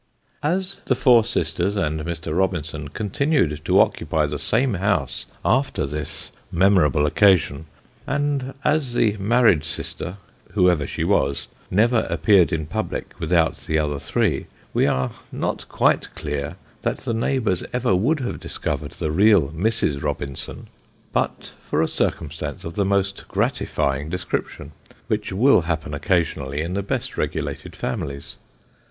As 0.41 0.77
the 0.85 0.95
four 0.95 1.23
sisters 1.23 1.75
and 1.75 1.99
Mr. 1.99 2.35
Robinson 2.35 2.87
continued 2.87 3.63
to 3.65 3.79
occupy 3.79 4.25
the 4.25 4.39
same 4.39 4.73
house 4.73 5.27
after 5.45 5.85
this 5.85 6.31
memorable 6.51 7.05
occasion, 7.05 7.67
and 8.07 8.55
as 8.63 8.95
the 8.95 9.15
married 9.17 9.63
sister, 9.63 10.17
whoever 10.53 10.87
she 10.87 11.03
was, 11.03 11.47
never 11.69 12.07
appeared 12.09 12.51
in 12.51 12.65
public 12.65 13.13
without 13.19 13.57
the 13.57 13.77
other 13.77 13.99
three, 13.99 14.47
we 14.73 14.87
are 14.87 15.11
not 15.31 15.69
quite 15.69 16.09
clear 16.15 16.55
that 16.81 16.97
the 17.01 17.13
neighbours 17.13 17.63
ever 17.71 17.95
would 17.95 18.21
have 18.21 18.39
discovered 18.39 18.93
the 18.93 19.11
real 19.11 19.49
Mrs. 19.49 20.01
Robinson, 20.01 20.65
but 21.13 21.51
for 21.69 21.79
a 21.83 21.87
circumstance 21.87 22.63
of 22.63 22.73
the 22.73 22.83
most 22.83 23.27
gratifying 23.27 24.09
descrip 24.09 24.47
tion, 24.47 24.71
which 25.05 25.29
icill 25.29 25.65
happen 25.65 25.93
occasionally 25.93 26.61
in 26.61 26.73
the 26.73 26.81
best 26.81 27.17
regulated 27.19 27.75
families. 27.75 28.37